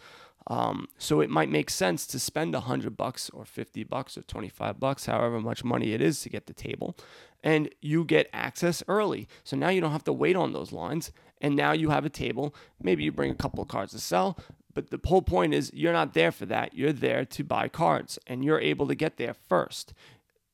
Um, 0.48 0.90
so 0.98 1.22
it 1.22 1.30
might 1.30 1.50
make 1.50 1.70
sense 1.70 2.06
to 2.08 2.20
spend 2.20 2.54
a 2.54 2.62
hundred 2.62 2.98
bucks 2.98 3.30
or 3.30 3.46
50 3.46 3.86
bucks 3.86 4.18
or 4.18 4.24
25 4.24 4.78
bucks, 4.78 5.06
however 5.06 5.40
much 5.40 5.64
money 5.64 5.94
it 5.94 6.02
is 6.02 6.20
to 6.22 6.30
get 6.30 6.48
the 6.48 6.54
table 6.54 6.98
and 7.44 7.70
you 7.82 8.06
get 8.06 8.30
access 8.34 8.82
early. 8.88 9.28
So 9.44 9.58
now 9.58 9.70
you 9.70 9.82
don't 9.82 9.92
have 9.92 10.06
to 10.06 10.14
wait 10.14 10.36
on 10.36 10.54
those 10.54 10.72
lines 10.72 11.12
and 11.44 11.56
now 11.56 11.74
you 11.74 11.90
have 11.90 12.06
a 12.06 12.10
table. 12.10 12.56
Maybe 12.82 13.04
you 13.04 13.12
bring 13.12 13.30
a 13.30 13.36
couple 13.36 13.62
of 13.62 13.68
cards 13.68 13.92
to 13.92 14.00
sell, 14.00 14.40
but 14.74 14.90
the 14.90 15.00
whole 15.04 15.22
point 15.22 15.54
is 15.54 15.70
you're 15.74 15.94
not 15.94 16.14
there 16.14 16.32
for 16.32 16.46
that. 16.48 16.74
You're 16.74 16.94
there 16.94 17.26
to 17.26 17.44
buy 17.44 17.68
cards, 17.68 18.18
and 18.26 18.44
you're 18.44 18.62
able 18.62 18.88
to 18.88 18.96
get 18.96 19.18
there 19.18 19.36
first. 19.36 19.94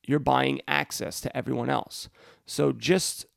You're 0.06 0.20
buying 0.20 0.60
access 0.68 1.22
to 1.22 1.38
everyone 1.38 1.70
else. 1.70 2.10
So 2.46 2.72
just 2.72 3.28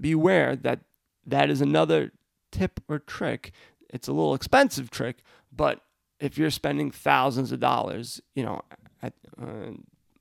beware 0.00 0.56
that 0.56 0.80
that 1.26 1.50
is 1.50 1.60
another 1.60 2.12
tip 2.50 2.80
or 2.88 2.98
trick. 2.98 3.52
It's 3.90 4.08
a 4.08 4.12
little 4.12 4.34
expensive 4.34 4.90
trick, 4.90 5.18
but 5.54 5.82
if 6.18 6.38
you're 6.38 6.50
spending 6.50 6.90
thousands 6.90 7.52
of 7.52 7.60
dollars, 7.60 8.20
you 8.34 8.42
know, 8.42 8.62
at 9.02 9.12
uh, 9.40 9.72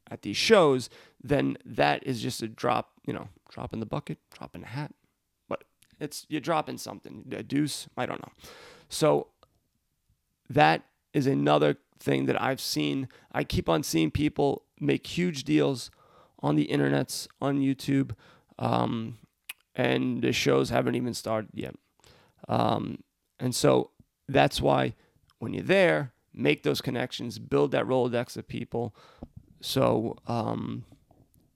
at 0.10 0.24
these 0.24 0.36
shows, 0.36 0.90
then 1.24 1.58
that 1.66 2.06
is 2.06 2.22
just 2.22 2.44
a 2.44 2.48
drop, 2.50 2.92
you 3.06 3.14
know, 3.14 3.30
drop 3.50 3.72
in 3.74 3.80
the 3.80 3.86
bucket, 3.86 4.18
drop 4.38 4.54
in 4.56 4.62
the 4.62 4.68
hat. 4.68 4.92
It's 6.02 6.26
you're 6.28 6.42
dropping 6.42 6.80
something, 6.80 7.26
a 7.32 7.44
deuce, 7.44 7.88
I 7.96 8.06
don't 8.06 8.22
know. 8.22 8.34
So 8.90 9.28
that 10.50 10.84
is 11.14 11.28
another 11.28 11.78
thing 12.00 12.26
that 12.26 12.42
I've 12.42 12.60
seen. 12.60 13.08
I 13.32 13.44
keep 13.44 13.70
on 13.70 13.84
seeing 13.84 14.12
people 14.12 14.64
make 14.80 15.06
huge 15.06 15.44
deals 15.44 15.92
on 16.40 16.56
the 16.56 16.68
internets, 16.68 17.28
on 17.40 17.60
YouTube, 17.60 18.16
um, 18.58 19.20
and 19.76 20.22
the 20.24 20.34
shows 20.34 20.72
haven't 20.72 20.96
even 20.96 21.14
started 21.14 21.52
yet. 21.54 21.76
Um, 22.50 23.04
and 23.40 23.54
so 23.54 23.92
that's 24.28 24.60
why 24.60 24.96
when 25.40 25.54
you're 25.54 25.64
there, 25.64 26.14
make 26.34 26.64
those 26.64 26.82
connections, 26.82 27.38
build 27.40 27.72
that 27.72 27.86
Rolodex 27.86 28.38
of 28.38 28.48
people. 28.48 28.96
So 29.62 30.18
um, 30.28 30.86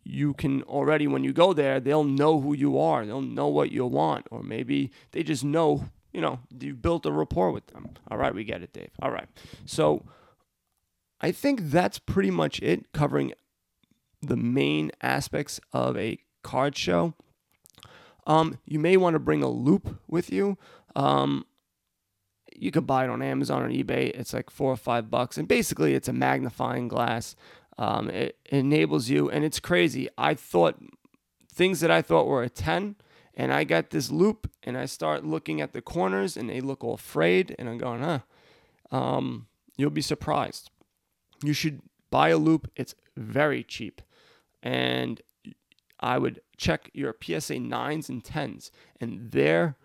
you 0.06 0.36
can 0.36 0.62
already 0.64 1.08
when 1.08 1.24
you 1.24 1.34
go 1.34 1.52
there 1.52 1.80
they'll 1.80 2.04
know 2.04 2.40
who 2.40 2.56
you 2.56 2.80
are. 2.80 3.06
They'll 3.06 3.22
know 3.22 3.48
what 3.48 3.72
you 3.72 3.86
want. 3.86 4.28
Or 4.32 4.44
maybe 4.44 4.92
they 5.12 5.24
just 5.24 5.44
know 5.44 5.90
you 6.14 6.22
know 6.22 6.40
you've 6.58 6.82
built 6.82 7.06
a 7.06 7.12
rapport 7.12 7.52
with 7.52 7.68
them. 7.68 7.90
All 8.10 8.18
right 8.18 8.34
we 8.34 8.44
get 8.44 8.62
it 8.62 8.72
dave. 8.72 8.92
All 9.02 9.12
right. 9.12 9.28
So 9.66 10.06
i 11.22 11.32
think 11.32 11.72
that's 11.72 11.98
pretty 11.98 12.30
much 12.30 12.60
it 12.62 12.92
covering 12.92 13.32
the 14.22 14.36
main 14.36 14.92
aspects 15.02 15.60
of 15.74 15.98
a 15.98 16.20
card 16.44 16.78
show. 16.78 17.14
Um, 18.28 18.60
you 18.66 18.80
may 18.80 18.98
want 18.98 19.14
to 19.14 19.20
bring 19.20 19.44
a 19.44 19.50
loupe 19.50 20.00
with 20.08 20.32
you. 20.32 20.58
Um, 20.96 21.46
you 22.56 22.72
could 22.72 22.88
buy 22.88 23.04
it 23.04 23.10
on 23.10 23.22
amazon 23.22 23.64
or 23.64 23.70
ebay. 23.70 24.12
It's 24.12 24.34
like 24.34 24.50
four 24.50 24.72
or 24.72 24.78
five 24.78 25.10
bucks. 25.10 25.38
And 25.38 25.48
basically 25.48 25.94
it's 25.94 26.08
a 26.08 26.14
magnifying 26.14 26.88
glass 26.88 27.36
um, 27.78 28.10
it 28.10 28.38
enables 28.46 29.10
you, 29.10 29.30
and 29.30 29.44
it's 29.44 29.60
crazy. 29.60 30.08
I 30.18 30.34
thought 30.34 30.78
things 31.52 31.80
that 31.82 31.92
I 31.92 32.02
thought 32.02 32.28
were 32.28 32.44
a 32.44 32.50
10, 32.50 32.96
and 33.34 33.54
I 33.54 33.64
got 33.64 33.90
this 33.90 34.12
loupe, 34.12 34.50
and 34.64 34.78
I 34.78 34.86
start 34.86 35.26
looking 35.26 35.62
at 35.62 35.74
the 35.74 35.82
corners, 35.82 36.38
and 36.38 36.50
they 36.50 36.62
look 36.62 36.84
all 36.84 36.98
frayed, 36.98 37.56
and 37.60 37.70
I'm 37.70 37.78
going, 37.78 38.02
huh. 38.02 38.20
Um, 38.92 39.48
you'll 39.78 39.90
be 39.90 40.02
surprised. 40.02 40.70
You 41.44 41.54
should 41.54 41.82
buy 42.12 42.30
a 42.30 42.38
loupe, 42.38 42.70
It's 42.76 42.96
very 43.18 43.64
cheap. 43.64 44.02
And 44.64 45.22
I 46.00 46.18
would 46.18 46.42
check 46.58 46.90
your 46.94 47.16
PSA 47.22 47.56
9s 47.56 48.10
and 48.10 48.24
10s, 48.24 48.72
and 49.02 49.32
there 49.32 49.76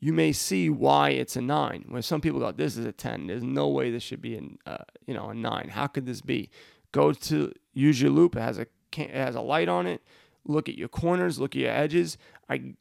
you 0.00 0.12
may 0.14 0.32
see 0.32 0.70
why 0.70 1.10
it's 1.10 1.36
a 1.36 1.42
9. 1.42 1.84
Where 1.88 2.02
some 2.02 2.20
people 2.20 2.40
go, 2.40 2.50
this 2.52 2.76
is 2.76 2.86
a 2.86 2.92
10. 2.92 3.26
There's 3.26 3.42
no 3.42 3.68
way 3.68 3.90
this 3.90 4.02
should 4.02 4.22
be 4.22 4.34
an, 4.34 4.58
uh, 4.64 4.78
you 5.06 5.12
know, 5.12 5.28
a 5.28 5.34
9. 5.34 5.68
How 5.68 5.86
could 5.86 6.06
this 6.06 6.22
be? 6.22 6.48
Go 6.92 7.12
to 7.12 7.52
use 7.72 8.00
your 8.00 8.10
loupe. 8.10 8.36
It 8.36 8.40
has 8.40 8.58
a 8.58 8.66
it 8.96 9.10
has 9.10 9.34
a 9.34 9.40
light 9.40 9.68
on 9.68 9.86
it. 9.86 10.02
Look 10.44 10.68
at 10.68 10.76
your 10.76 10.88
corners. 10.88 11.38
Look 11.38 11.54
at 11.54 11.62
your 11.62 11.70
edges. 11.70 12.18
I 12.48 12.74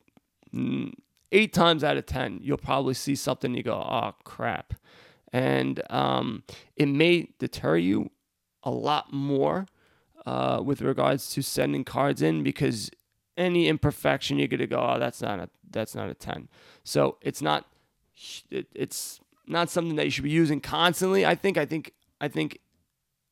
mm, 0.53 0.93
eight 1.31 1.53
times 1.53 1.83
out 1.83 1.97
of 1.97 2.05
ten, 2.05 2.39
you'll 2.41 2.57
probably 2.57 2.93
see 2.93 3.15
something. 3.15 3.53
You 3.53 3.63
go, 3.63 3.73
oh 3.75 4.15
crap, 4.23 4.73
and 5.31 5.81
um, 5.89 6.43
it 6.75 6.87
may 6.87 7.29
deter 7.37 7.77
you 7.77 8.09
a 8.63 8.71
lot 8.71 9.13
more 9.13 9.67
uh, 10.25 10.61
with 10.63 10.81
regards 10.81 11.29
to 11.31 11.41
sending 11.41 11.83
cards 11.83 12.21
in 12.21 12.43
because 12.43 12.89
any 13.37 13.67
imperfection 13.67 14.37
you're 14.37 14.47
gonna 14.47 14.67
go, 14.67 14.79
oh, 14.79 14.99
that's 14.99 15.21
not 15.21 15.39
a 15.39 15.49
that's 15.69 15.95
not 15.95 16.09
a 16.09 16.13
ten. 16.13 16.49
So 16.83 17.17
it's 17.21 17.41
not 17.41 17.65
it, 18.49 18.67
it's 18.73 19.19
not 19.47 19.69
something 19.69 19.95
that 19.95 20.05
you 20.05 20.11
should 20.11 20.23
be 20.23 20.29
using 20.29 20.59
constantly. 20.61 21.25
I 21.25 21.35
think 21.35 21.57
I 21.57 21.65
think 21.65 21.93
I 22.21 22.27
think 22.27 22.59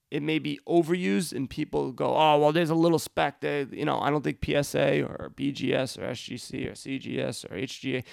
it 0.10 0.24
may 0.24 0.40
be 0.40 0.60
overused 0.68 1.34
and 1.34 1.50
people 1.50 1.92
go, 1.92 2.16
oh 2.16 2.40
well, 2.40 2.52
there's 2.52 2.70
a 2.70 2.76
little 2.76 3.00
speck 3.00 3.42
that 3.42 3.74
you 3.74 3.86
know. 3.86 4.00
I 4.00 4.10
don't 4.10 4.24
think 4.24 4.44
PSA 4.44 5.04
or 5.04 5.32
BGS 5.36 5.98
or 5.98 6.12
SGC 6.12 6.68
or 6.68 6.72
CGS 6.72 7.46
or 7.46 7.56
HGA, 7.56 8.04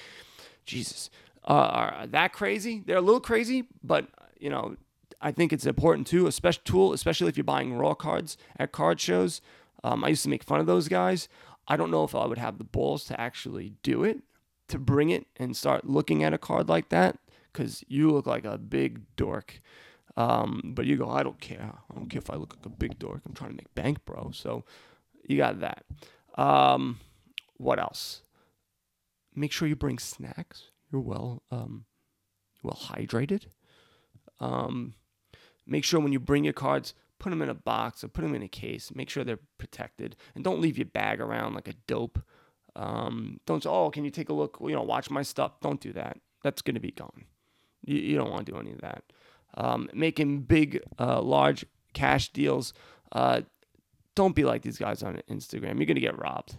Jesus, 0.66 1.10
uh, 1.48 1.52
are 1.52 2.06
that 2.08 2.32
crazy. 2.32 2.82
They're 2.84 2.96
a 2.96 3.02
little 3.02 3.20
crazy, 3.20 3.64
but 3.82 4.08
you 4.38 4.50
know 4.50 4.76
I 5.24 5.32
think 5.32 5.54
it's 5.54 5.64
important 5.64 6.06
too, 6.06 6.26
a 6.26 6.32
special 6.32 6.62
tool, 6.64 6.92
especially 6.92 7.28
if 7.28 7.36
you're 7.38 7.44
buying 7.44 7.72
raw 7.72 7.94
cards 7.94 8.36
at 8.58 8.72
card 8.72 9.00
shows. 9.00 9.40
Um, 9.82 10.04
I 10.04 10.08
used 10.08 10.22
to 10.24 10.28
make 10.28 10.44
fun 10.44 10.60
of 10.60 10.66
those 10.66 10.86
guys. 10.86 11.28
I 11.66 11.78
don't 11.78 11.90
know 11.90 12.04
if 12.04 12.14
I 12.14 12.26
would 12.26 12.36
have 12.36 12.58
the 12.58 12.64
balls 12.64 13.04
to 13.06 13.18
actually 13.18 13.72
do 13.82 14.04
it, 14.04 14.18
to 14.68 14.78
bring 14.78 15.08
it 15.08 15.26
and 15.36 15.56
start 15.56 15.86
looking 15.86 16.22
at 16.22 16.34
a 16.34 16.38
card 16.38 16.68
like 16.68 16.90
that, 16.90 17.18
because 17.50 17.82
you 17.88 18.10
look 18.10 18.26
like 18.26 18.44
a 18.44 18.58
big 18.58 19.00
dork. 19.16 19.60
Um, 20.16 20.72
but 20.74 20.86
you 20.86 20.96
go, 20.96 21.10
I 21.10 21.22
don't 21.22 21.40
care. 21.40 21.72
I 21.90 21.94
don't 21.94 22.08
care 22.08 22.20
if 22.20 22.30
I 22.30 22.36
look 22.36 22.54
like 22.56 22.66
a 22.66 22.70
big 22.70 22.98
dork. 22.98 23.22
I'm 23.26 23.34
trying 23.34 23.50
to 23.50 23.56
make 23.56 23.74
bank, 23.74 24.04
bro. 24.04 24.30
So 24.32 24.64
you 25.26 25.36
got 25.36 25.60
that. 25.60 25.84
Um, 26.36 27.00
what 27.56 27.78
else? 27.78 28.22
Make 29.34 29.50
sure 29.52 29.66
you 29.66 29.76
bring 29.76 29.98
snacks. 29.98 30.70
You're 30.92 31.00
well, 31.00 31.42
um, 31.50 31.86
well 32.62 32.78
hydrated. 32.80 33.46
Um, 34.38 34.94
Make 35.66 35.84
sure 35.84 36.00
when 36.00 36.12
you 36.12 36.20
bring 36.20 36.44
your 36.44 36.52
cards, 36.52 36.94
put 37.18 37.30
them 37.30 37.42
in 37.42 37.48
a 37.48 37.54
box 37.54 38.04
or 38.04 38.08
put 38.08 38.22
them 38.22 38.34
in 38.34 38.42
a 38.42 38.48
case. 38.48 38.94
Make 38.94 39.08
sure 39.08 39.24
they're 39.24 39.38
protected, 39.58 40.16
and 40.34 40.44
don't 40.44 40.60
leave 40.60 40.76
your 40.76 40.86
bag 40.86 41.20
around 41.20 41.54
like 41.54 41.68
a 41.68 41.74
dope. 41.86 42.22
Um, 42.76 43.40
don't 43.46 43.62
say, 43.62 43.70
"Oh, 43.70 43.90
can 43.90 44.04
you 44.04 44.10
take 44.10 44.28
a 44.28 44.34
look? 44.34 44.58
You 44.60 44.74
know, 44.74 44.82
watch 44.82 45.10
my 45.10 45.22
stuff." 45.22 45.60
Don't 45.60 45.80
do 45.80 45.92
that. 45.94 46.18
That's 46.42 46.60
gonna 46.60 46.80
be 46.80 46.90
gone. 46.90 47.24
You, 47.84 47.96
you 47.96 48.16
don't 48.16 48.30
want 48.30 48.46
to 48.46 48.52
do 48.52 48.58
any 48.58 48.72
of 48.72 48.80
that. 48.82 49.04
Um, 49.56 49.88
making 49.92 50.42
big, 50.42 50.82
uh, 50.98 51.22
large 51.22 51.64
cash 51.92 52.30
deals. 52.30 52.72
Uh, 53.12 53.42
don't 54.14 54.34
be 54.34 54.44
like 54.44 54.62
these 54.62 54.78
guys 54.78 55.02
on 55.02 55.20
Instagram. 55.30 55.76
You're 55.76 55.86
gonna 55.86 56.00
get 56.00 56.18
robbed. 56.18 56.58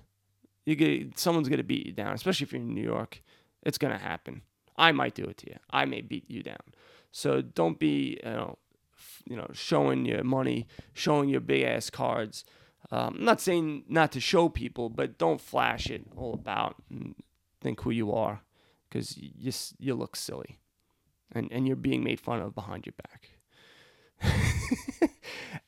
You 0.66 0.76
get 0.76 1.20
someone's 1.20 1.50
gonna 1.50 1.64
beat 1.64 1.86
you 1.86 1.92
down, 1.92 2.14
especially 2.14 2.46
if 2.46 2.54
you're 2.54 2.62
in 2.62 2.74
New 2.74 2.82
York. 2.82 3.22
It's 3.64 3.78
gonna 3.78 3.98
happen. 3.98 4.42
I 4.78 4.92
might 4.92 5.16
do 5.16 5.26
it 5.26 5.38
to 5.38 5.50
you. 5.50 5.58
I 5.70 5.86
may 5.86 6.02
beat 6.02 6.30
you 6.30 6.44
down. 6.44 6.74
So 7.12 7.42
don't 7.42 7.80
be, 7.80 8.20
you 8.24 8.30
know, 8.30 8.58
you 9.26 9.36
know, 9.36 9.50
showing 9.54 10.06
your 10.06 10.24
money, 10.24 10.68
showing 10.94 11.30
your 11.30 11.42
big 11.42 11.64
ass 11.64 11.90
cards. 11.90 12.46
Um, 12.92 13.16
I'm 13.18 13.26
not 13.26 13.42
saying 13.42 13.86
not 13.88 14.12
to 14.12 14.20
show 14.20 14.50
people, 14.50 14.90
but 14.90 15.18
don't 15.18 15.42
flash 15.42 15.90
it 15.90 16.04
all 16.16 16.34
about 16.34 16.76
and 16.90 17.16
think 17.62 17.82
who 17.82 17.90
you 17.90 18.12
are, 18.12 18.42
because 18.88 19.18
you 19.18 19.32
just, 19.42 19.76
you 19.80 19.96
look 19.96 20.16
silly, 20.16 20.60
and 21.32 21.52
and 21.52 21.68
you're 21.68 21.76
being 21.76 22.04
made 22.04 22.20
fun 22.20 22.42
of 22.42 22.56
behind 22.56 22.86
your 22.86 22.94
back. 23.04 23.30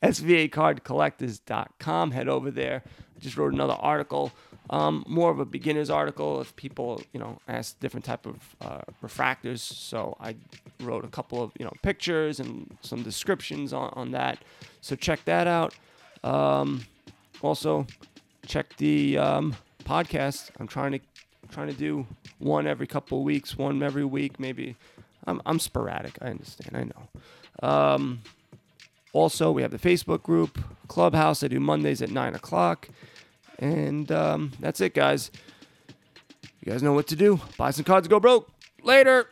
SVAcardcollectors.com. 0.02 2.10
Head 2.12 2.28
over 2.28 2.50
there. 2.50 2.82
I 2.86 3.20
just 3.20 3.36
wrote 3.36 3.52
another 3.52 3.74
article, 3.74 4.32
um, 4.70 5.04
more 5.08 5.30
of 5.30 5.40
a 5.40 5.44
beginner's 5.44 5.90
article 5.90 6.40
if 6.40 6.54
people, 6.54 7.02
you 7.12 7.18
know, 7.18 7.40
ask 7.48 7.80
different 7.80 8.04
type 8.04 8.26
of 8.26 8.36
uh, 8.60 8.82
refractors. 9.02 9.58
So 9.58 10.16
I 10.20 10.36
wrote 10.80 11.04
a 11.04 11.08
couple 11.08 11.42
of, 11.42 11.50
you 11.58 11.64
know, 11.64 11.72
pictures 11.82 12.38
and 12.38 12.76
some 12.80 13.02
descriptions 13.02 13.72
on, 13.72 13.90
on 13.94 14.12
that. 14.12 14.38
So 14.80 14.94
check 14.94 15.24
that 15.24 15.48
out. 15.48 15.74
Um, 16.22 16.84
also, 17.42 17.88
check 18.46 18.76
the 18.76 19.18
um, 19.18 19.56
podcast. 19.84 20.50
I'm 20.60 20.68
trying 20.68 20.92
to 20.92 21.00
trying 21.50 21.68
to 21.68 21.74
do 21.74 22.06
one 22.38 22.66
every 22.66 22.86
couple 22.86 23.18
of 23.18 23.24
weeks, 23.24 23.56
one 23.56 23.82
every 23.82 24.04
week, 24.04 24.38
maybe. 24.38 24.76
I'm, 25.28 25.42
I'm 25.46 25.58
sporadic. 25.58 26.18
I 26.22 26.26
understand. 26.28 26.76
I 26.76 26.84
know. 26.84 27.68
Um, 27.68 28.22
also, 29.12 29.50
we 29.50 29.62
have 29.62 29.70
the 29.70 29.78
Facebook 29.78 30.22
group, 30.22 30.58
Clubhouse. 30.88 31.42
I 31.42 31.48
do 31.48 31.60
Mondays 31.60 32.02
at 32.02 32.10
9 32.10 32.34
o'clock. 32.34 32.88
And 33.58 34.10
um, 34.12 34.52
that's 34.60 34.80
it, 34.80 34.94
guys. 34.94 35.30
You 36.64 36.72
guys 36.72 36.82
know 36.82 36.92
what 36.92 37.06
to 37.08 37.16
do. 37.16 37.40
Buy 37.56 37.70
some 37.70 37.84
cards, 37.84 38.08
go 38.08 38.20
broke. 38.20 38.50
Later. 38.82 39.28